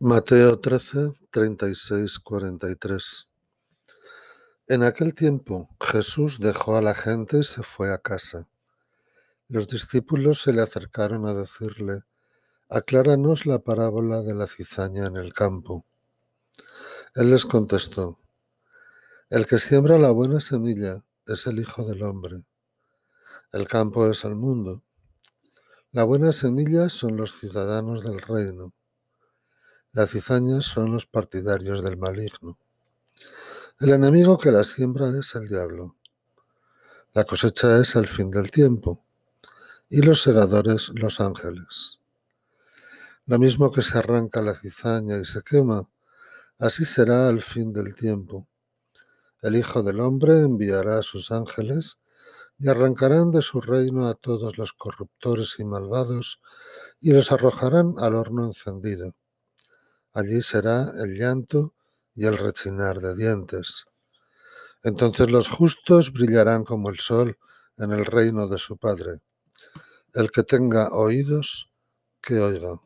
[0.00, 3.28] Mateo 13, 36, 43.
[4.68, 8.46] En aquel tiempo Jesús dejó a la gente y se fue a casa.
[9.48, 12.04] Los discípulos se le acercaron a decirle,
[12.68, 15.84] acláranos la parábola de la cizaña en el campo.
[17.16, 18.20] Él les contestó,
[19.30, 22.44] el que siembra la buena semilla es el Hijo del Hombre.
[23.52, 24.84] El campo es el mundo.
[25.90, 28.74] La buena semilla son los ciudadanos del reino
[29.92, 32.58] las cizañas son los partidarios del maligno.
[33.80, 35.96] El enemigo que la siembra es el diablo.
[37.12, 39.02] La cosecha es el fin del tiempo
[39.88, 41.98] y los segadores los ángeles.
[43.26, 45.88] Lo mismo que se arranca la cizaña y se quema,
[46.58, 48.46] así será al fin del tiempo.
[49.40, 51.98] El Hijo del Hombre enviará a sus ángeles
[52.58, 56.40] y arrancarán de su reino a todos los corruptores y malvados
[57.00, 59.14] y los arrojarán al horno encendido.
[60.12, 61.74] Allí será el llanto
[62.14, 63.84] y el rechinar de dientes.
[64.82, 67.38] Entonces los justos brillarán como el sol
[67.76, 69.20] en el reino de su Padre.
[70.14, 71.70] El que tenga oídos,
[72.20, 72.80] que oiga.